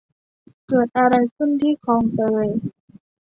[0.67, 2.47] เกิดอะไรขึ้นที่คลองเตย?